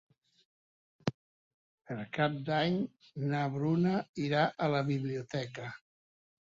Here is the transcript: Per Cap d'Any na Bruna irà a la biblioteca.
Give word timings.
Per 1.89 1.99
Cap 2.19 2.39
d'Any 2.49 2.81
na 3.27 3.43
Bruna 3.59 3.95
irà 4.27 4.45
a 4.69 4.75
la 4.79 4.83
biblioteca. 4.93 5.73